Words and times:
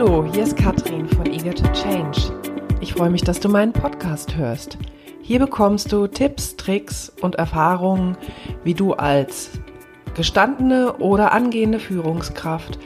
Hallo, 0.00 0.24
hier 0.32 0.44
ist 0.44 0.56
Katrin 0.56 1.08
von 1.08 1.26
Eager 1.26 1.52
to 1.52 1.66
Change. 1.72 2.32
Ich 2.80 2.92
freue 2.92 3.10
mich, 3.10 3.22
dass 3.22 3.40
du 3.40 3.48
meinen 3.48 3.72
Podcast 3.72 4.36
hörst. 4.36 4.78
Hier 5.22 5.40
bekommst 5.40 5.90
du 5.90 6.06
Tipps, 6.06 6.54
Tricks 6.54 7.12
und 7.20 7.34
Erfahrungen, 7.34 8.16
wie 8.62 8.74
du 8.74 8.92
als 8.92 9.50
gestandene 10.14 10.98
oder 10.98 11.32
angehende 11.32 11.80
Führungskraft 11.80 12.78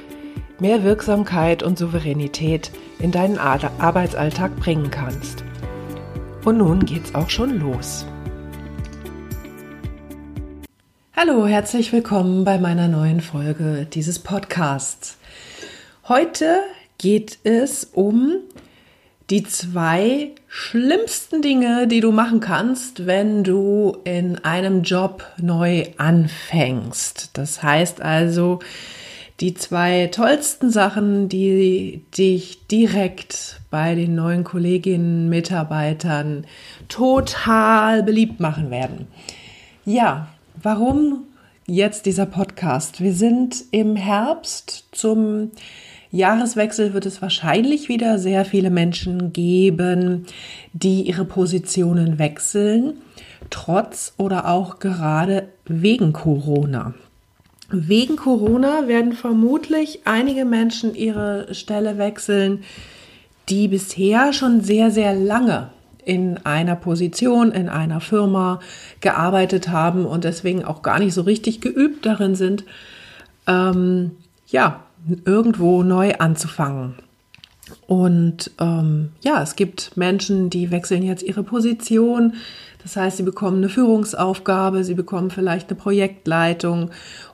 mehr 0.59 0.85
Wirksamkeit 0.85 1.62
und 1.62 1.77
Souveränität 1.77 2.71
in 2.98 3.13
deinen 3.13 3.36
Arbeitsalltag 3.36 4.57
bringen 4.57 4.90
kannst. 4.90 5.44
Und 6.46 6.57
nun 6.57 6.86
geht's 6.86 7.14
auch 7.14 7.29
schon 7.29 7.61
los. 7.61 8.07
Hallo, 11.14 11.46
herzlich 11.46 11.93
willkommen 11.93 12.46
bei 12.46 12.57
meiner 12.57 12.89
neuen 12.89 13.21
Folge 13.21 13.86
dieses 13.93 14.18
Podcasts. 14.18 15.18
Heute 16.08 16.61
geht 17.02 17.40
es 17.42 17.84
um 17.92 18.36
die 19.29 19.42
zwei 19.42 20.30
schlimmsten 20.46 21.42
Dinge, 21.42 21.88
die 21.88 22.00
du 22.00 22.12
machen 22.12 22.38
kannst, 22.40 23.06
wenn 23.06 23.42
du 23.42 23.96
in 24.04 24.38
einem 24.44 24.82
Job 24.82 25.25
neu 25.36 25.86
anfängst. 25.96 27.30
Das 27.32 27.62
heißt 27.62 28.00
also, 28.00 28.61
die 29.40 29.54
zwei 29.54 30.08
tollsten 30.12 30.70
Sachen, 30.70 31.28
die 31.28 32.05
dich 32.16 32.66
direkt 32.69 33.61
bei 33.70 33.97
den 33.97 34.14
neuen 34.14 34.44
Kolleginnen, 34.44 35.28
Mitarbeitern 35.28 36.47
total 36.89 38.05
beliebt 38.05 38.39
machen 38.39 38.70
werden. 38.70 39.08
Ja, 39.84 40.28
warum 40.62 41.25
jetzt 41.66 42.06
dieser 42.06 42.27
Podcast? 42.27 43.00
Wir 43.00 43.14
sind 43.14 43.64
im 43.72 43.97
Herbst 43.97 44.84
zum 44.92 45.50
Jahreswechsel 46.12 46.92
wird 46.92 47.06
es 47.06 47.23
wahrscheinlich 47.23 47.89
wieder 47.89 48.19
sehr 48.19 48.45
viele 48.45 48.69
Menschen 48.69 49.33
geben, 49.33 50.27
die 50.75 51.03
ihre 51.03 51.25
Positionen 51.25 52.19
wechseln, 52.19 52.98
trotz 53.48 54.12
oder 54.19 54.47
auch 54.48 54.78
gerade 54.78 55.48
wegen 55.64 56.12
Corona. 56.12 56.92
Wegen 57.70 58.17
Corona 58.17 58.87
werden 58.89 59.14
vermutlich 59.14 60.00
einige 60.05 60.45
Menschen 60.45 60.95
ihre 60.95 61.55
Stelle 61.55 61.97
wechseln, 61.97 62.62
die 63.48 63.69
bisher 63.69 64.34
schon 64.34 64.61
sehr, 64.61 64.91
sehr 64.91 65.15
lange 65.15 65.70
in 66.05 66.37
einer 66.44 66.77
Position, 66.77 67.53
in 67.53 67.70
einer 67.70 68.00
Firma 68.00 68.61
gearbeitet 69.00 69.69
haben 69.69 70.05
und 70.05 70.25
deswegen 70.25 70.62
auch 70.62 70.83
gar 70.83 70.98
nicht 70.98 71.15
so 71.15 71.22
richtig 71.22 71.62
geübt 71.62 72.05
darin 72.05 72.34
sind, 72.34 72.65
ähm, 73.47 74.11
ja, 74.48 74.84
irgendwo 75.25 75.83
neu 75.83 76.14
anzufangen. 76.19 76.95
Und 77.86 78.50
ähm, 78.61 79.11
ja, 79.22 79.42
es 79.42 79.56
gibt 79.56 79.97
Menschen, 79.97 80.50
die 80.50 80.70
wechseln 80.70 81.03
jetzt 81.03 81.22
ihre 81.22 81.42
Position. 81.42 82.34
Das 82.83 82.97
heißt, 82.97 83.19
sie 83.19 83.22
bekommen 83.22 83.59
eine 83.59 83.69
Führungsaufgabe, 83.69 84.84
sie 84.84 84.94
bekommen 84.94 85.31
vielleicht 85.31 85.70
eine 85.70 85.78
Projektleitung 85.78 86.91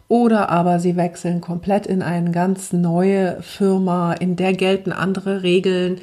oder 0.08 0.48
aber 0.48 0.78
sie 0.78 0.96
wechseln 0.96 1.40
komplett 1.40 1.86
in 1.86 2.02
eine 2.02 2.30
ganz 2.30 2.72
neue 2.72 3.42
Firma, 3.42 4.14
in 4.14 4.36
der 4.36 4.54
gelten 4.54 4.92
andere 4.92 5.42
Regeln, 5.42 6.00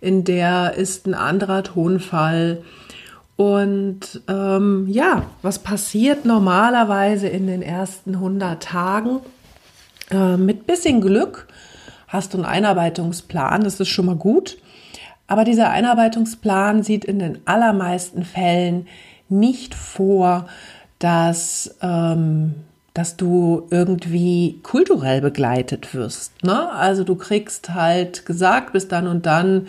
in 0.00 0.24
der 0.24 0.74
ist 0.74 1.06
ein 1.06 1.14
anderer 1.14 1.64
Tonfall. 1.64 2.62
Und 3.36 4.20
ähm, 4.28 4.86
ja, 4.88 5.26
was 5.42 5.60
passiert 5.60 6.24
normalerweise 6.24 7.28
in 7.28 7.46
den 7.46 7.62
ersten 7.62 8.14
100 8.14 8.62
Tagen? 8.62 9.20
Äh, 10.10 10.36
mit 10.36 10.66
bisschen 10.66 11.00
Glück 11.00 11.48
hast 12.06 12.32
du 12.32 12.38
einen 12.38 12.46
Einarbeitungsplan, 12.46 13.62
das 13.62 13.80
ist 13.80 13.88
schon 13.88 14.06
mal 14.06 14.16
gut. 14.16 14.58
Aber 15.26 15.44
dieser 15.44 15.70
Einarbeitungsplan 15.70 16.82
sieht 16.82 17.04
in 17.04 17.18
den 17.18 17.46
allermeisten 17.46 18.24
Fällen 18.24 18.86
nicht 19.28 19.74
vor, 19.74 20.46
dass, 20.98 21.76
ähm, 21.82 22.54
dass 22.94 23.16
du 23.16 23.66
irgendwie 23.70 24.58
kulturell 24.62 25.20
begleitet 25.20 25.94
wirst. 25.94 26.42
Ne? 26.42 26.72
Also 26.72 27.04
du 27.04 27.14
kriegst 27.14 27.74
halt 27.74 28.24
gesagt, 28.24 28.72
bis 28.72 28.88
dann 28.88 29.06
und 29.06 29.26
dann 29.26 29.68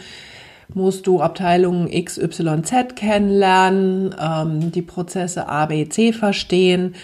musst 0.73 1.07
du 1.07 1.21
Abteilungen 1.21 1.89
XYZ 1.89 2.95
kennenlernen, 2.95 4.15
ähm, 4.19 4.71
die 4.71 4.81
Prozesse 4.81 5.49
A, 5.49 5.65
B, 5.65 5.89
C 5.89 6.13
verstehen. 6.13 6.95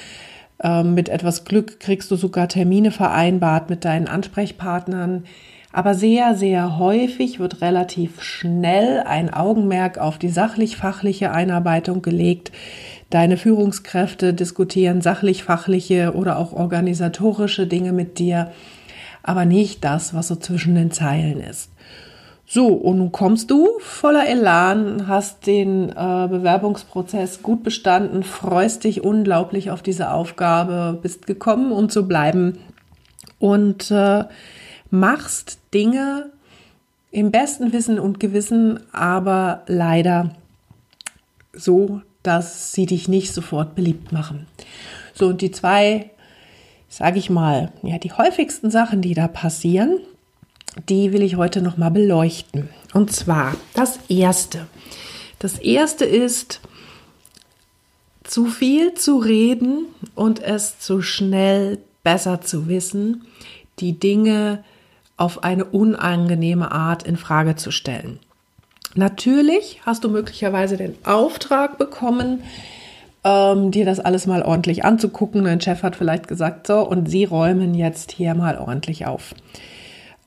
Ähm, 0.64 0.94
mit 0.94 1.10
etwas 1.10 1.46
Glück 1.46 1.80
kriegst 1.80 2.12
du 2.12 2.16
sogar 2.16 2.48
Termine 2.48 2.92
vereinbart 2.92 3.70
mit 3.70 3.86
deinen 3.86 4.08
Ansprechpartnern. 4.08 5.26
Aber 5.72 5.94
sehr, 5.94 6.36
sehr 6.36 6.78
häufig 6.78 7.40
wird 7.40 7.62
relativ 7.62 8.22
schnell 8.22 9.02
ein 9.02 9.34
Augenmerk 9.34 9.98
auf 9.98 10.18
die 10.18 10.30
sachlich-fachliche 10.30 11.32
Einarbeitung 11.32 12.02
gelegt. 12.02 12.54
Deine 13.10 13.36
Führungskräfte 13.36 14.34
diskutieren 14.34 15.02
sachlich-fachliche 15.02 16.14
oder 16.16 16.38
auch 16.38 16.54
organisatorische 16.54 17.68
Dinge 17.68 17.92
mit 17.92 18.20
dir, 18.20 18.52
aber 19.22 19.44
nicht 19.44 19.84
das, 19.84 20.14
was 20.14 20.30
so 20.30 20.38
zwischen 20.38 20.76
den 20.76 20.92
Zeilen 20.92 21.42
ist. 21.42 21.72
So, 22.48 22.68
und 22.68 23.00
nun 23.00 23.12
kommst 23.12 23.50
du 23.50 23.70
voller 23.80 24.28
Elan, 24.28 25.08
hast 25.08 25.48
den 25.48 25.90
äh, 25.90 26.28
Bewerbungsprozess 26.30 27.42
gut 27.42 27.64
bestanden, 27.64 28.24
freust 28.24 28.84
dich 28.84 29.04
unglaublich 29.04 29.72
auf 29.72 29.82
diese 29.82 30.12
Aufgabe, 30.12 31.00
bist 31.02 31.26
gekommen, 31.26 31.72
um 31.72 31.90
zu 31.90 32.08
bleiben 32.08 32.60
und 33.40 33.90
äh, 33.90 34.26
machst 34.92 35.58
Dinge 35.74 36.30
im 37.12 37.32
besten 37.32 37.74
Wissen 37.74 37.98
und 37.98 38.20
Gewissen, 38.20 38.80
aber 38.94 39.64
leider 39.68 40.32
so, 41.54 42.02
dass 42.22 42.74
sie 42.74 42.86
dich 42.86 43.08
nicht 43.08 43.34
sofort 43.34 43.74
beliebt 43.74 44.12
machen. 44.12 44.48
So, 45.14 45.28
und 45.28 45.42
die 45.42 45.52
zwei, 45.52 46.12
sage 46.90 47.18
ich 47.18 47.30
mal, 47.30 47.72
ja, 47.82 47.98
die 47.98 48.12
häufigsten 48.12 48.70
Sachen, 48.70 49.02
die 49.02 49.14
da 49.14 49.28
passieren, 49.28 50.00
die 50.90 51.14
will 51.14 51.22
ich 51.22 51.36
heute 51.38 51.62
noch 51.62 51.78
mal 51.78 51.92
beleuchten. 51.92 52.70
Und 52.94 53.12
zwar 53.12 53.56
das 53.74 54.00
erste. 54.10 54.68
Das 55.40 55.60
erste 55.60 56.06
ist 56.06 56.62
zu 58.24 58.46
viel 58.46 58.94
zu 58.94 59.18
reden 59.18 59.88
und 60.16 60.42
es 60.42 60.80
zu 60.80 61.02
schnell 61.02 61.80
besser 62.04 62.42
zu 62.42 62.68
wissen, 62.68 63.26
die 63.80 64.00
Dinge 64.00 64.64
auf 65.18 65.44
eine 65.44 65.66
unangenehme 65.66 66.72
Art 66.72 67.04
in 67.04 67.18
Frage 67.18 67.56
zu 67.56 67.72
stellen. 67.72 68.20
Natürlich 68.96 69.82
hast 69.86 70.04
du 70.04 70.10
möglicherweise 70.10 70.78
den 70.78 70.96
Auftrag 71.04 71.78
bekommen, 71.78 72.44
ähm, 73.24 73.72
dir 73.72 73.86
das 73.86 74.00
alles 74.00 74.26
mal 74.26 74.42
ordentlich 74.42 74.86
anzugucken. 74.86 75.44
Dein 75.44 75.60
Chef 75.60 75.84
hat 75.84 75.96
vielleicht 75.96 76.28
gesagt, 76.28 76.68
so, 76.68 76.80
und 76.80 77.10
Sie 77.10 77.26
räumen 77.26 77.74
jetzt 77.74 78.12
hier 78.12 78.36
mal 78.36 78.58
ordentlich 78.58 79.06
auf. 79.06 79.36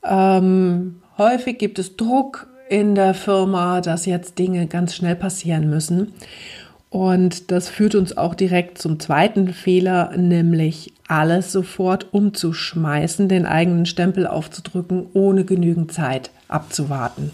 Ähm, 0.04 1.02
häufig 1.16 1.58
gibt 1.58 1.78
es 1.78 1.96
Druck 1.96 2.48
in 2.68 2.94
der 2.94 3.14
Firma, 3.14 3.80
dass 3.80 4.06
jetzt 4.06 4.38
Dinge 4.38 4.66
ganz 4.66 4.94
schnell 4.94 5.16
passieren 5.16 5.68
müssen. 5.70 6.12
Und 6.90 7.50
das 7.50 7.68
führt 7.68 7.94
uns 7.94 8.16
auch 8.16 8.34
direkt 8.34 8.78
zum 8.78 8.98
zweiten 8.98 9.52
Fehler, 9.52 10.16
nämlich 10.16 10.94
alles 11.06 11.52
sofort 11.52 12.12
umzuschmeißen, 12.12 13.28
den 13.28 13.44
eigenen 13.44 13.84
Stempel 13.84 14.26
aufzudrücken, 14.26 15.06
ohne 15.12 15.44
genügend 15.44 15.92
Zeit 15.92 16.30
abzuwarten. 16.48 17.30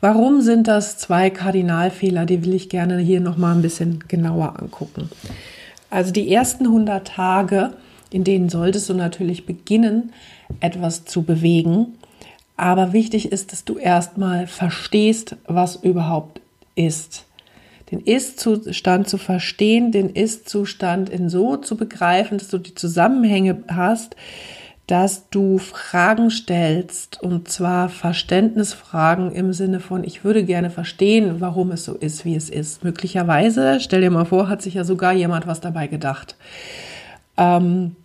Warum 0.00 0.40
sind 0.40 0.68
das 0.68 0.98
zwei 0.98 1.30
Kardinalfehler? 1.30 2.26
Die 2.26 2.44
will 2.44 2.54
ich 2.54 2.68
gerne 2.68 2.98
hier 2.98 3.20
noch 3.20 3.36
mal 3.36 3.54
ein 3.54 3.62
bisschen 3.62 4.04
genauer 4.08 4.58
angucken. 4.60 5.08
Also 5.88 6.12
die 6.12 6.32
ersten 6.32 6.66
100 6.66 7.06
Tage, 7.06 7.74
in 8.10 8.24
denen 8.24 8.48
solltest 8.48 8.88
du 8.88 8.94
natürlich 8.94 9.46
beginnen, 9.46 10.12
etwas 10.60 11.04
zu 11.04 11.22
bewegen. 11.22 11.94
Aber 12.56 12.92
wichtig 12.92 13.32
ist, 13.32 13.52
dass 13.52 13.64
du 13.64 13.76
erstmal 13.76 14.46
verstehst, 14.46 15.36
was 15.46 15.76
überhaupt 15.76 16.40
ist. 16.74 17.26
Den 17.90 18.00
Ist-Zustand 18.00 19.08
zu 19.08 19.18
verstehen, 19.18 19.92
den 19.92 20.10
Ist-Zustand 20.10 21.08
in 21.08 21.28
so 21.28 21.56
zu 21.56 21.76
begreifen, 21.76 22.38
dass 22.38 22.48
du 22.48 22.58
die 22.58 22.74
Zusammenhänge 22.74 23.62
hast, 23.68 24.16
dass 24.86 25.28
du 25.30 25.58
Fragen 25.58 26.30
stellst 26.30 27.20
und 27.20 27.48
zwar 27.48 27.88
Verständnisfragen 27.88 29.32
im 29.32 29.52
Sinne 29.52 29.80
von, 29.80 30.04
ich 30.04 30.24
würde 30.24 30.44
gerne 30.44 30.70
verstehen, 30.70 31.40
warum 31.40 31.72
es 31.72 31.84
so 31.84 31.94
ist, 31.94 32.24
wie 32.24 32.36
es 32.36 32.48
ist. 32.50 32.84
Möglicherweise, 32.84 33.80
stell 33.80 34.00
dir 34.00 34.10
mal 34.10 34.26
vor, 34.26 34.48
hat 34.48 34.62
sich 34.62 34.74
ja 34.74 34.84
sogar 34.84 35.12
jemand 35.12 35.46
was 35.46 35.60
dabei 35.60 35.88
gedacht. 35.88 36.36
Ähm, 37.36 37.96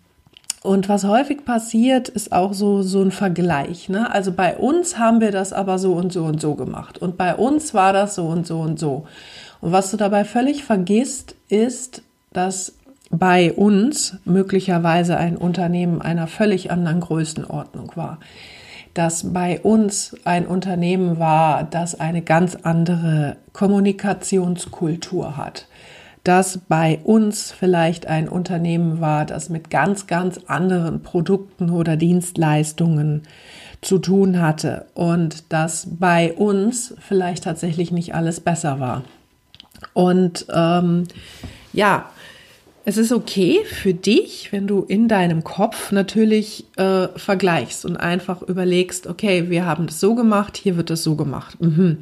und 0.63 0.89
was 0.89 1.05
häufig 1.05 1.43
passiert, 1.43 2.07
ist 2.07 2.31
auch 2.31 2.53
so, 2.53 2.83
so 2.83 3.01
ein 3.01 3.11
Vergleich. 3.11 3.89
Ne? 3.89 4.11
Also 4.13 4.31
bei 4.31 4.57
uns 4.57 4.99
haben 4.99 5.19
wir 5.19 5.31
das 5.31 5.53
aber 5.53 5.79
so 5.79 5.93
und 5.93 6.13
so 6.13 6.23
und 6.25 6.39
so 6.39 6.53
gemacht. 6.55 6.99
Und 6.99 7.17
bei 7.17 7.35
uns 7.35 7.73
war 7.73 7.93
das 7.93 8.15
so 8.15 8.27
und 8.27 8.45
so 8.45 8.59
und 8.59 8.77
so. 8.79 9.05
Und 9.59 9.71
was 9.71 9.89
du 9.89 9.97
dabei 9.97 10.23
völlig 10.23 10.63
vergisst, 10.63 11.35
ist, 11.49 12.03
dass 12.31 12.73
bei 13.09 13.51
uns 13.53 14.17
möglicherweise 14.23 15.17
ein 15.17 15.35
Unternehmen 15.35 16.01
einer 16.01 16.27
völlig 16.27 16.71
anderen 16.71 17.01
Größenordnung 17.01 17.91
war. 17.95 18.19
dass 18.93 19.31
bei 19.33 19.59
uns 19.61 20.15
ein 20.25 20.45
Unternehmen 20.45 21.17
war, 21.17 21.63
das 21.63 21.99
eine 21.99 22.21
ganz 22.21 22.57
andere 22.63 23.37
Kommunikationskultur 23.53 25.37
hat. 25.37 25.67
Dass 26.23 26.59
bei 26.67 26.99
uns 27.03 27.51
vielleicht 27.51 28.05
ein 28.05 28.29
Unternehmen 28.29 29.01
war, 29.01 29.25
das 29.25 29.49
mit 29.49 29.69
ganz, 29.69 30.05
ganz 30.07 30.39
anderen 30.47 31.01
Produkten 31.01 31.69
oder 31.69 31.97
Dienstleistungen 31.97 33.23
zu 33.81 33.97
tun 33.97 34.39
hatte 34.39 34.85
und 34.93 35.51
dass 35.51 35.87
bei 35.89 36.33
uns 36.33 36.93
vielleicht 36.99 37.43
tatsächlich 37.45 37.91
nicht 37.91 38.13
alles 38.13 38.39
besser 38.39 38.79
war. 38.79 39.03
Und 39.93 40.45
ähm, 40.53 41.05
ja, 41.73 42.11
es 42.83 42.97
ist 42.97 43.11
okay 43.11 43.59
für 43.65 43.93
dich, 43.93 44.51
wenn 44.51 44.67
du 44.67 44.81
in 44.81 45.07
deinem 45.07 45.43
Kopf 45.43 45.91
natürlich 45.91 46.65
äh, 46.77 47.07
vergleichst 47.15 47.85
und 47.85 47.97
einfach 47.97 48.41
überlegst, 48.41 49.07
okay, 49.07 49.49
wir 49.49 49.65
haben 49.65 49.87
das 49.87 49.99
so 49.99 50.15
gemacht, 50.15 50.57
hier 50.57 50.77
wird 50.77 50.89
es 50.89 51.03
so 51.03 51.15
gemacht. 51.15 51.59
Mhm. 51.61 51.99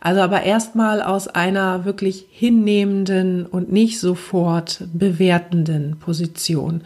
Also 0.00 0.22
aber 0.22 0.42
erstmal 0.42 1.02
aus 1.02 1.28
einer 1.28 1.84
wirklich 1.84 2.26
hinnehmenden 2.30 3.44
und 3.44 3.70
nicht 3.70 4.00
sofort 4.00 4.84
bewertenden 4.94 5.98
Position. 5.98 6.80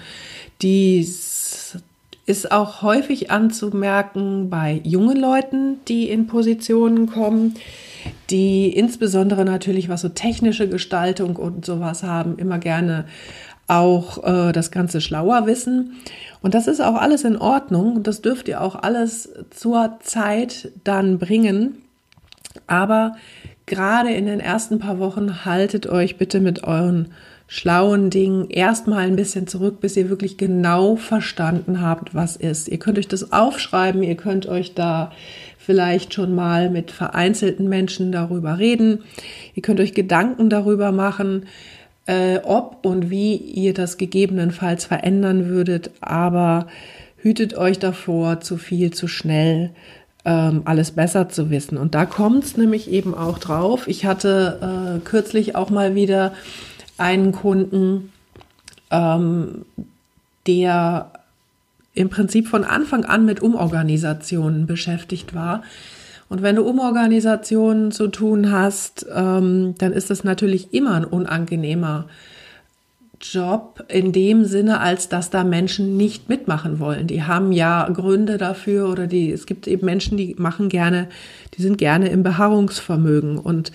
Dies 0.62 1.78
ist 2.26 2.50
auch 2.50 2.82
häufig 2.82 3.30
anzumerken 3.30 4.50
bei 4.50 4.80
jungen 4.82 5.16
Leuten, 5.16 5.78
die 5.86 6.08
in 6.08 6.26
Positionen 6.26 7.06
kommen, 7.06 7.54
die 8.30 8.68
insbesondere 8.68 9.44
natürlich, 9.44 9.88
was 9.88 10.00
so 10.00 10.08
technische 10.08 10.68
Gestaltung 10.68 11.36
und 11.36 11.64
sowas 11.64 12.02
haben, 12.02 12.38
immer 12.38 12.58
gerne 12.58 13.04
auch 13.66 14.24
äh, 14.24 14.52
das 14.52 14.70
Ganze 14.70 15.00
schlauer 15.00 15.46
wissen. 15.46 15.96
Und 16.42 16.54
das 16.54 16.66
ist 16.66 16.80
auch 16.80 16.96
alles 16.96 17.24
in 17.24 17.36
Ordnung 17.36 17.96
und 17.96 18.06
das 18.06 18.22
dürft 18.22 18.48
ihr 18.48 18.60
auch 18.60 18.74
alles 18.74 19.30
zur 19.50 19.98
Zeit 20.02 20.72
dann 20.82 21.18
bringen. 21.18 21.78
Aber 22.66 23.16
gerade 23.66 24.12
in 24.12 24.26
den 24.26 24.40
ersten 24.40 24.78
paar 24.78 24.98
Wochen 24.98 25.44
haltet 25.44 25.86
euch 25.86 26.16
bitte 26.16 26.40
mit 26.40 26.64
euren 26.64 27.08
schlauen 27.46 28.10
Dingen 28.10 28.48
erstmal 28.48 29.06
ein 29.06 29.16
bisschen 29.16 29.46
zurück, 29.46 29.80
bis 29.80 29.96
ihr 29.96 30.08
wirklich 30.08 30.36
genau 30.38 30.96
verstanden 30.96 31.80
habt, 31.80 32.14
was 32.14 32.36
ist. 32.36 32.68
Ihr 32.68 32.78
könnt 32.78 32.98
euch 32.98 33.08
das 33.08 33.32
aufschreiben, 33.32 34.02
ihr 34.02 34.16
könnt 34.16 34.46
euch 34.46 34.74
da 34.74 35.12
vielleicht 35.58 36.14
schon 36.14 36.34
mal 36.34 36.70
mit 36.70 36.90
vereinzelten 36.90 37.68
Menschen 37.68 38.12
darüber 38.12 38.58
reden. 38.58 39.04
Ihr 39.54 39.62
könnt 39.62 39.80
euch 39.80 39.94
Gedanken 39.94 40.50
darüber 40.50 40.92
machen, 40.92 41.46
äh, 42.06 42.38
ob 42.42 42.84
und 42.84 43.10
wie 43.10 43.36
ihr 43.36 43.72
das 43.72 43.96
gegebenenfalls 43.96 44.84
verändern 44.84 45.48
würdet, 45.48 45.90
aber 46.00 46.66
hütet 47.16 47.56
euch 47.56 47.78
davor, 47.78 48.40
zu 48.40 48.58
viel, 48.58 48.92
zu 48.92 49.08
schnell 49.08 49.70
ähm, 50.24 50.62
alles 50.64 50.92
besser 50.92 51.28
zu 51.28 51.50
wissen. 51.50 51.76
Und 51.76 51.94
da 51.94 52.06
kommt 52.06 52.44
es 52.44 52.56
nämlich 52.56 52.90
eben 52.90 53.14
auch 53.14 53.38
drauf. 53.38 53.86
Ich 53.88 54.04
hatte 54.06 54.98
äh, 54.98 55.04
kürzlich 55.04 55.54
auch 55.54 55.70
mal 55.70 55.94
wieder 55.94 56.32
einen 56.96 57.32
Kunden, 57.32 58.12
ähm, 58.90 59.64
der 60.46 61.10
im 61.94 62.08
Prinzip 62.08 62.48
von 62.48 62.64
Anfang 62.64 63.04
an 63.04 63.24
mit 63.24 63.40
Umorganisationen 63.40 64.66
beschäftigt 64.66 65.34
war. 65.34 65.62
Und 66.28 66.42
wenn 66.42 66.56
du 66.56 66.62
Umorganisationen 66.62 67.92
zu 67.92 68.08
tun 68.08 68.50
hast, 68.50 69.06
ähm, 69.14 69.74
dann 69.78 69.92
ist 69.92 70.10
das 70.10 70.24
natürlich 70.24 70.72
immer 70.72 70.94
ein 70.94 71.04
unangenehmer 71.04 72.06
Job 73.32 73.84
in 73.88 74.12
dem 74.12 74.44
Sinne, 74.44 74.80
als 74.80 75.08
dass 75.08 75.30
da 75.30 75.44
Menschen 75.44 75.96
nicht 75.96 76.28
mitmachen 76.28 76.78
wollen. 76.78 77.06
Die 77.06 77.22
haben 77.22 77.52
ja 77.52 77.88
Gründe 77.88 78.36
dafür 78.36 78.90
oder 78.90 79.06
die, 79.06 79.30
es 79.32 79.46
gibt 79.46 79.66
eben 79.66 79.86
Menschen, 79.86 80.18
die 80.18 80.34
machen 80.38 80.68
gerne, 80.68 81.08
die 81.56 81.62
sind 81.62 81.78
gerne 81.78 82.08
im 82.08 82.22
Beharrungsvermögen 82.22 83.38
und 83.38 83.72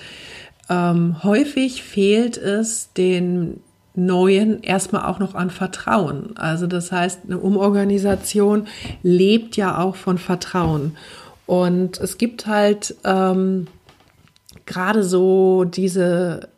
ähm, 0.69 1.23
häufig 1.23 1.81
fehlt 1.81 2.37
es 2.37 2.93
den 2.93 3.61
Neuen 3.95 4.61
erstmal 4.61 5.05
auch 5.05 5.19
noch 5.19 5.33
an 5.33 5.49
Vertrauen. 5.49 6.37
Also 6.37 6.67
das 6.67 6.91
heißt, 6.91 7.21
eine 7.25 7.39
Umorganisation 7.39 8.67
lebt 9.01 9.57
ja 9.57 9.79
auch 9.79 9.95
von 9.95 10.17
Vertrauen. 10.19 10.95
Und 11.47 11.99
es 11.99 12.19
gibt 12.19 12.45
halt 12.45 12.95
ähm, 13.03 13.65
gerade 14.67 15.03
so 15.03 15.63
diese 15.63 16.49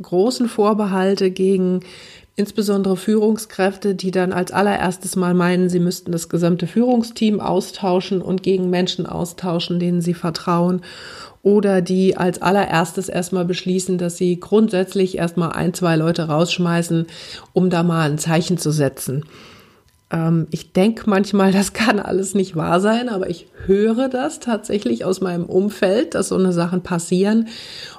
großen 0.00 0.48
Vorbehalte 0.48 1.30
gegen 1.30 1.80
insbesondere 2.34 2.96
Führungskräfte, 2.96 3.94
die 3.94 4.10
dann 4.10 4.32
als 4.32 4.52
allererstes 4.52 5.16
mal 5.16 5.34
meinen, 5.34 5.68
sie 5.68 5.80
müssten 5.80 6.12
das 6.12 6.28
gesamte 6.28 6.66
Führungsteam 6.66 7.40
austauschen 7.40 8.22
und 8.22 8.42
gegen 8.42 8.70
Menschen 8.70 9.06
austauschen, 9.06 9.78
denen 9.78 10.00
sie 10.00 10.14
vertrauen 10.14 10.82
oder 11.42 11.82
die 11.82 12.16
als 12.16 12.40
allererstes 12.40 13.08
erstmal 13.08 13.44
beschließen, 13.44 13.98
dass 13.98 14.16
sie 14.16 14.38
grundsätzlich 14.38 15.18
erstmal 15.18 15.52
ein, 15.52 15.74
zwei 15.74 15.96
Leute 15.96 16.28
rausschmeißen, 16.28 17.06
um 17.52 17.68
da 17.68 17.82
mal 17.82 18.10
ein 18.10 18.18
Zeichen 18.18 18.58
zu 18.58 18.70
setzen. 18.70 19.24
Ähm, 20.12 20.46
ich 20.50 20.72
denke 20.72 21.08
manchmal, 21.08 21.50
das 21.50 21.72
kann 21.72 21.98
alles 21.98 22.34
nicht 22.34 22.54
wahr 22.54 22.80
sein, 22.80 23.08
aber 23.08 23.30
ich 23.30 23.46
höre 23.64 24.08
das 24.08 24.38
tatsächlich 24.38 25.04
aus 25.04 25.20
meinem 25.20 25.46
Umfeld, 25.46 26.14
dass 26.14 26.28
so 26.28 26.36
eine 26.36 26.52
Sachen 26.52 26.82
passieren. 26.82 27.48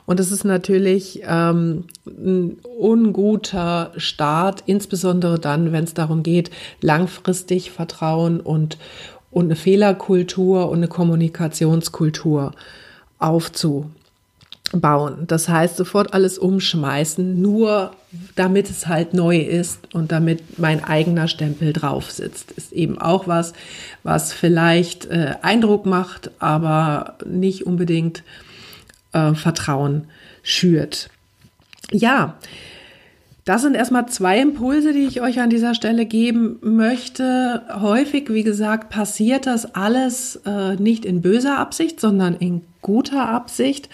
Und 0.05 0.19
es 0.19 0.31
ist 0.31 0.45
natürlich 0.45 1.23
ähm, 1.27 1.85
ein 2.05 2.57
unguter 2.77 3.91
Start, 3.97 4.63
insbesondere 4.67 5.39
dann, 5.39 5.71
wenn 5.71 5.83
es 5.83 5.93
darum 5.93 6.23
geht, 6.23 6.51
langfristig 6.79 7.71
Vertrauen 7.71 8.39
und, 8.39 8.77
und 9.31 9.45
eine 9.45 9.55
Fehlerkultur 9.55 10.69
und 10.69 10.77
eine 10.77 10.87
Kommunikationskultur 10.87 12.51
aufzubauen. 13.17 14.02
Das 15.27 15.49
heißt, 15.49 15.77
sofort 15.77 16.13
alles 16.13 16.39
umschmeißen, 16.39 17.39
nur 17.39 17.91
damit 18.35 18.69
es 18.69 18.87
halt 18.87 19.13
neu 19.13 19.37
ist 19.37 19.93
und 19.93 20.11
damit 20.11 20.57
mein 20.57 20.83
eigener 20.83 21.27
Stempel 21.27 21.73
drauf 21.73 22.11
sitzt. 22.11 22.51
Ist 22.51 22.71
eben 22.71 22.97
auch 22.97 23.27
was, 23.27 23.53
was 24.01 24.33
vielleicht 24.33 25.05
äh, 25.05 25.35
Eindruck 25.41 25.85
macht, 25.85 26.31
aber 26.39 27.17
nicht 27.25 27.67
unbedingt 27.67 28.23
äh, 29.11 29.35
Vertrauen 29.35 30.05
schürt. 30.41 31.09
Ja, 31.91 32.35
das 33.45 33.61
sind 33.61 33.75
erstmal 33.75 34.07
zwei 34.07 34.39
Impulse, 34.39 34.93
die 34.93 35.05
ich 35.05 35.21
euch 35.21 35.41
an 35.41 35.49
dieser 35.49 35.75
Stelle 35.75 36.05
geben 36.05 36.59
möchte. 36.61 37.61
Häufig, 37.79 38.33
wie 38.33 38.43
gesagt, 38.43 38.89
passiert 38.89 39.47
das 39.47 39.75
alles 39.75 40.37
äh, 40.45 40.75
nicht 40.77 41.03
in 41.03 41.21
böser 41.21 41.59
Absicht, 41.59 41.99
sondern 41.99 42.35
in 42.35 42.61
guter 42.81 43.27
Absicht. 43.27 43.89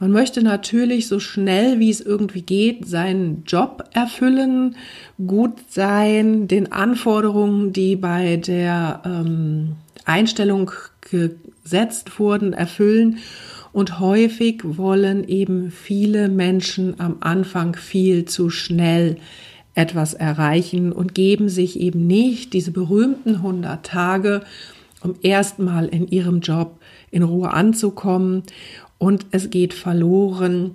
Man 0.00 0.10
möchte 0.10 0.42
natürlich 0.42 1.06
so 1.06 1.20
schnell 1.20 1.78
wie 1.78 1.90
es 1.90 2.00
irgendwie 2.00 2.42
geht 2.42 2.88
seinen 2.88 3.44
Job 3.46 3.84
erfüllen, 3.92 4.76
gut 5.24 5.52
sein, 5.68 6.48
den 6.48 6.72
Anforderungen, 6.72 7.72
die 7.72 7.94
bei 7.94 8.36
der 8.36 9.02
ähm, 9.04 9.76
Einstellung 10.04 10.72
gesetzt 11.00 12.18
wurden, 12.18 12.52
erfüllen 12.52 13.18
und 13.72 13.98
häufig 13.98 14.60
wollen 14.64 15.26
eben 15.26 15.70
viele 15.70 16.28
Menschen 16.28 16.98
am 17.00 17.16
Anfang 17.20 17.74
viel 17.74 18.24
zu 18.24 18.50
schnell 18.50 19.16
etwas 19.74 20.14
erreichen 20.14 20.92
und 20.92 21.14
geben 21.14 21.48
sich 21.48 21.80
eben 21.80 22.06
nicht 22.06 22.52
diese 22.52 22.70
berühmten 22.70 23.36
100 23.36 23.84
Tage, 23.84 24.42
um 25.02 25.16
erstmal 25.22 25.86
in 25.86 26.06
ihrem 26.08 26.40
Job 26.40 26.78
in 27.10 27.24
Ruhe 27.24 27.50
anzukommen. 27.52 28.44
Und 29.04 29.26
es 29.32 29.50
geht 29.50 29.74
verloren, 29.74 30.70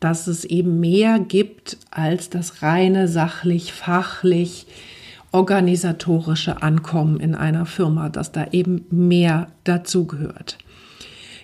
dass 0.00 0.26
es 0.26 0.44
eben 0.44 0.80
mehr 0.80 1.20
gibt 1.20 1.76
als 1.92 2.28
das 2.28 2.60
reine 2.60 3.06
sachlich, 3.06 3.72
fachlich, 3.72 4.66
organisatorische 5.30 6.60
Ankommen 6.60 7.20
in 7.20 7.36
einer 7.36 7.64
Firma, 7.64 8.08
dass 8.08 8.32
da 8.32 8.48
eben 8.50 8.84
mehr 8.90 9.46
dazugehört. 9.62 10.58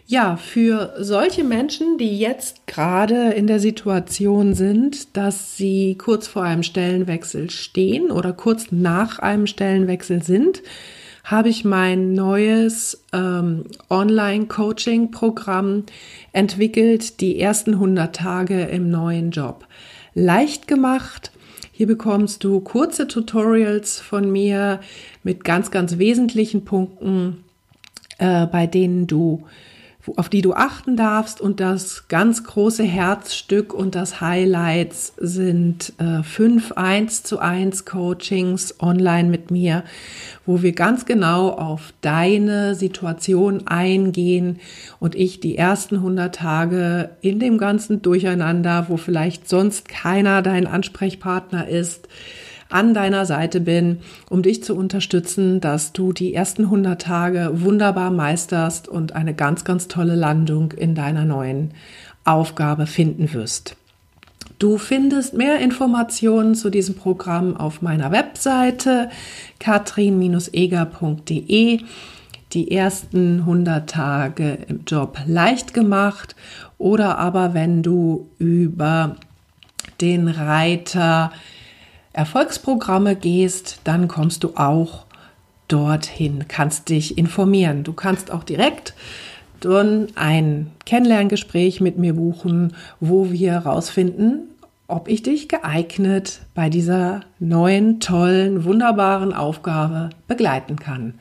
Ja, 0.08 0.36
für 0.36 0.92
solche 0.98 1.44
Menschen, 1.44 1.98
die 1.98 2.18
jetzt 2.18 2.66
gerade 2.66 3.30
in 3.30 3.46
der 3.46 3.60
Situation 3.60 4.54
sind, 4.54 5.16
dass 5.16 5.56
sie 5.56 5.94
kurz 5.98 6.26
vor 6.26 6.42
einem 6.42 6.64
Stellenwechsel 6.64 7.48
stehen 7.48 8.10
oder 8.10 8.32
kurz 8.32 8.72
nach 8.72 9.20
einem 9.20 9.46
Stellenwechsel 9.46 10.24
sind, 10.24 10.62
habe 11.28 11.50
ich 11.50 11.62
mein 11.62 12.14
neues 12.14 13.04
ähm, 13.12 13.64
Online-Coaching-Programm 13.90 15.84
entwickelt, 16.32 17.20
die 17.20 17.38
ersten 17.38 17.74
100 17.74 18.16
Tage 18.16 18.62
im 18.62 18.88
neuen 18.90 19.30
Job. 19.30 19.66
Leicht 20.14 20.66
gemacht. 20.66 21.30
Hier 21.70 21.86
bekommst 21.86 22.44
du 22.44 22.60
kurze 22.60 23.08
Tutorials 23.08 24.00
von 24.00 24.32
mir 24.32 24.80
mit 25.22 25.44
ganz, 25.44 25.70
ganz 25.70 25.98
wesentlichen 25.98 26.64
Punkten, 26.64 27.44
äh, 28.16 28.46
bei 28.46 28.66
denen 28.66 29.06
du 29.06 29.44
auf 30.16 30.28
die 30.28 30.42
du 30.42 30.54
achten 30.54 30.96
darfst. 30.96 31.40
Und 31.40 31.60
das 31.60 32.08
ganz 32.08 32.44
große 32.44 32.82
Herzstück 32.82 33.74
und 33.74 33.94
das 33.94 34.20
Highlights 34.20 35.12
sind 35.16 35.92
äh, 35.98 36.22
fünf 36.22 36.72
1 36.72 37.22
zu 37.22 37.38
1 37.38 37.84
Coachings 37.84 38.74
online 38.80 39.28
mit 39.28 39.50
mir, 39.50 39.84
wo 40.46 40.62
wir 40.62 40.72
ganz 40.72 41.06
genau 41.06 41.50
auf 41.50 41.92
deine 42.00 42.74
Situation 42.74 43.66
eingehen 43.66 44.60
und 45.00 45.14
ich 45.14 45.40
die 45.40 45.56
ersten 45.56 45.96
100 45.96 46.34
Tage 46.34 47.10
in 47.20 47.40
dem 47.40 47.58
ganzen 47.58 48.02
Durcheinander, 48.02 48.86
wo 48.88 48.96
vielleicht 48.96 49.48
sonst 49.48 49.88
keiner 49.88 50.42
dein 50.42 50.66
Ansprechpartner 50.66 51.68
ist, 51.68 52.08
an 52.70 52.94
deiner 52.94 53.26
Seite 53.26 53.60
bin, 53.60 53.98
um 54.28 54.42
dich 54.42 54.62
zu 54.62 54.74
unterstützen, 54.74 55.60
dass 55.60 55.92
du 55.92 56.12
die 56.12 56.34
ersten 56.34 56.64
100 56.64 57.00
Tage 57.00 57.50
wunderbar 57.54 58.10
meisterst 58.10 58.88
und 58.88 59.14
eine 59.14 59.34
ganz, 59.34 59.64
ganz 59.64 59.88
tolle 59.88 60.14
Landung 60.14 60.72
in 60.72 60.94
deiner 60.94 61.24
neuen 61.24 61.72
Aufgabe 62.24 62.86
finden 62.86 63.32
wirst. 63.32 63.76
Du 64.58 64.76
findest 64.76 65.32
mehr 65.34 65.60
Informationen 65.60 66.56
zu 66.56 66.70
diesem 66.70 66.96
Programm 66.96 67.56
auf 67.56 67.80
meiner 67.80 68.10
Webseite 68.10 69.08
katrin-eger.de. 69.60 71.80
Die 72.52 72.70
ersten 72.70 73.40
100 73.40 73.88
Tage 73.88 74.58
im 74.68 74.84
Job 74.84 75.18
leicht 75.26 75.72
gemacht 75.74 76.34
oder 76.76 77.18
aber 77.18 77.54
wenn 77.54 77.82
du 77.82 78.28
über 78.38 79.16
den 80.00 80.28
Reiter 80.28 81.32
Erfolgsprogramme 82.18 83.14
gehst, 83.14 83.78
dann 83.84 84.08
kommst 84.08 84.42
du 84.42 84.56
auch 84.56 85.04
dorthin, 85.68 86.46
kannst 86.48 86.88
dich 86.88 87.16
informieren. 87.16 87.84
Du 87.84 87.92
kannst 87.92 88.32
auch 88.32 88.42
direkt 88.42 88.94
dann 89.60 90.08
ein 90.16 90.72
Kennenlerngespräch 90.84 91.80
mit 91.80 91.96
mir 91.96 92.14
buchen, 92.14 92.74
wo 92.98 93.30
wir 93.30 93.52
herausfinden, 93.52 94.48
ob 94.88 95.06
ich 95.06 95.22
dich 95.22 95.48
geeignet 95.48 96.40
bei 96.56 96.68
dieser 96.68 97.20
neuen, 97.38 98.00
tollen, 98.00 98.64
wunderbaren 98.64 99.32
Aufgabe 99.32 100.10
begleiten 100.26 100.74
kann. 100.74 101.14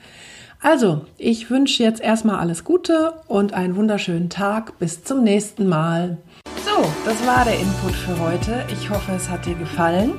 Also, 0.63 1.05
ich 1.19 1.51
wünsche 1.51 1.83
jetzt 1.83 2.01
erstmal 2.01 2.39
alles 2.39 2.63
Gute 2.63 3.13
und 3.27 3.53
einen 3.53 3.75
wunderschönen 3.75 4.31
Tag. 4.31 4.79
Bis 4.79 5.03
zum 5.03 5.23
nächsten 5.23 5.69
Mal. 5.69 6.17
So, 6.65 6.83
das 7.05 7.23
war 7.27 7.45
der 7.45 7.59
Input 7.59 7.93
für 7.93 8.19
heute. 8.19 8.63
Ich 8.73 8.89
hoffe, 8.89 9.11
es 9.11 9.29
hat 9.29 9.45
dir 9.45 9.53
gefallen. 9.53 10.13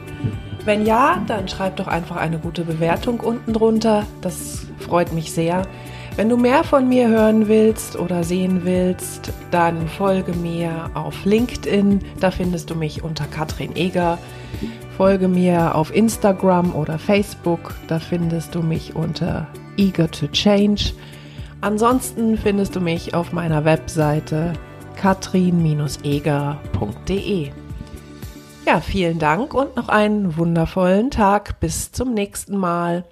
Wenn 0.65 0.85
ja, 0.85 1.23
dann 1.27 1.49
schreib 1.49 1.77
doch 1.77 1.87
einfach 1.87 2.17
eine 2.17 2.39
gute 2.39 2.65
Bewertung 2.65 3.21
unten 3.21 3.53
drunter. 3.53 4.07
Das 4.21 4.67
freut 4.79 5.13
mich 5.13 5.33
sehr. 5.33 5.63
Wenn 6.17 6.29
du 6.29 6.37
mehr 6.37 6.65
von 6.65 6.89
mir 6.89 7.09
hören 7.09 7.47
willst 7.47 7.97
oder 7.97 8.25
sehen 8.25 8.65
willst, 8.65 9.33
dann 9.53 9.87
folge 9.87 10.33
mir 10.33 10.91
auf 10.95 11.25
LinkedIn. 11.25 12.01
Da 12.19 12.33
findest 12.33 12.71
du 12.71 12.75
mich 12.75 13.05
unter 13.05 13.27
Katrin 13.27 13.77
Eger. 13.77 14.19
Folge 14.97 15.29
mir 15.29 15.77
auf 15.77 15.95
Instagram 15.95 16.75
oder 16.75 16.99
Facebook. 16.99 17.77
Da 17.87 18.01
findest 18.01 18.57
du 18.57 18.63
mich 18.63 18.97
unter 18.97 19.47
Eager 19.77 20.11
to 20.11 20.27
Change. 20.27 20.93
Ansonsten 21.61 22.37
findest 22.37 22.75
du 22.75 22.81
mich 22.81 23.15
auf 23.15 23.33
meiner 23.33 23.65
Webseite 23.65 24.55
katrin-eger.de. 24.97 27.53
Ja, 28.69 28.83
vielen 28.83 29.19
Dank 29.19 29.55
und 29.55 29.77
noch 29.77 29.89
einen 29.89 30.37
wundervollen 30.37 31.11
Tag. 31.11 31.59
Bis 31.59 31.91
zum 31.91 32.13
nächsten 32.13 32.59
Mal. 32.59 33.07